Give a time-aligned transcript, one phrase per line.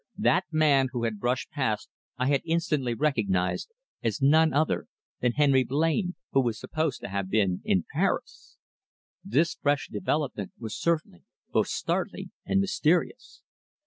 [0.17, 3.69] That man who had brushed past I had instantly recognised
[4.01, 4.87] as none other
[5.19, 8.57] than Henry Blain, who for so many weeks was supposed to have been in Paris.
[9.23, 13.43] This fresh development was certainly both startling and mysterious.